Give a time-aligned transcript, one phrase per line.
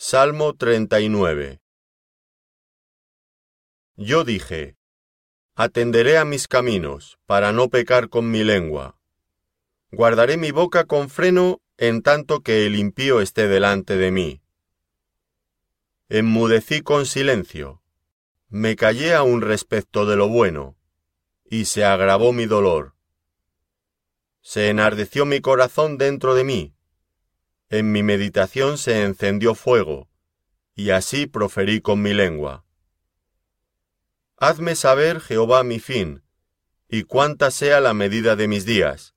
[0.00, 1.60] Salmo 39
[3.96, 4.76] Yo dije,
[5.56, 8.96] Atenderé a mis caminos, para no pecar con mi lengua.
[9.90, 14.40] Guardaré mi boca con freno en tanto que el impío esté delante de mí.
[16.08, 17.82] Enmudecí con silencio,
[18.48, 20.76] me callé aún respecto de lo bueno,
[21.44, 22.94] y se agravó mi dolor.
[24.42, 26.77] Se enardeció mi corazón dentro de mí,
[27.70, 30.08] en mi meditación se encendió fuego,
[30.74, 32.64] y así proferí con mi lengua.
[34.36, 36.22] Hazme saber, Jehová, mi fin,
[36.88, 39.14] y cuánta sea la medida de mis días.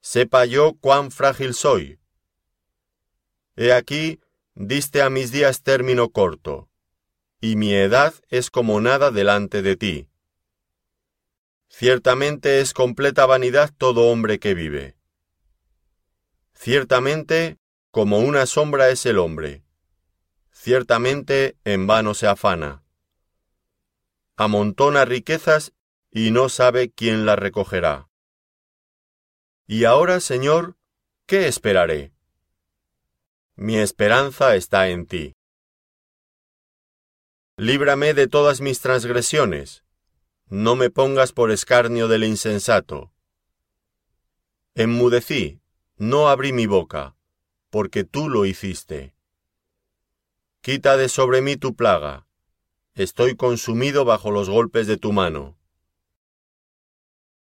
[0.00, 2.00] Sepa yo cuán frágil soy.
[3.54, 4.20] He aquí,
[4.54, 6.68] diste a mis días término corto,
[7.40, 10.08] y mi edad es como nada delante de ti.
[11.68, 14.95] Ciertamente es completa vanidad todo hombre que vive.
[16.66, 17.58] Ciertamente,
[17.92, 19.62] como una sombra es el hombre.
[20.50, 22.82] Ciertamente, en vano se afana.
[24.34, 25.74] Amontona riquezas
[26.10, 28.08] y no sabe quién las recogerá.
[29.68, 30.76] Y ahora, Señor,
[31.26, 32.12] ¿qué esperaré?
[33.54, 35.36] Mi esperanza está en ti.
[37.56, 39.84] Líbrame de todas mis transgresiones.
[40.46, 43.12] No me pongas por escarnio del insensato.
[44.74, 45.60] Enmudecí,
[45.98, 47.16] no abrí mi boca,
[47.70, 49.14] porque tú lo hiciste.
[50.60, 52.26] Quita de sobre mí tu plaga,
[52.94, 55.58] estoy consumido bajo los golpes de tu mano.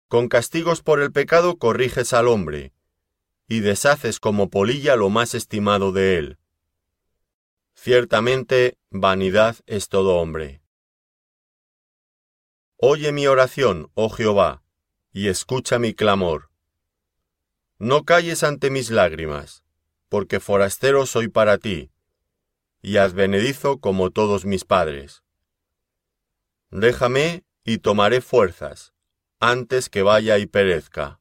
[0.07, 2.71] Con castigos por el pecado corriges al hombre,
[3.47, 6.37] y deshaces como polilla lo más estimado de él.
[7.73, 10.61] Ciertamente, vanidad es todo hombre.
[12.77, 14.63] Oye mi oración, oh Jehová,
[15.11, 16.51] y escucha mi clamor
[17.79, 19.63] no calles ante mis lágrimas,
[20.09, 21.91] porque forastero soy para ti,
[22.81, 25.23] y advenedizo como todos mis padres.
[26.69, 28.93] Déjame y tomaré fuerzas,
[29.39, 31.19] antes que vaya y perezca.